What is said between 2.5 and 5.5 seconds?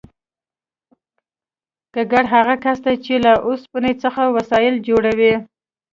کس دی چې له اوسپنې څخه وسایل جوړوي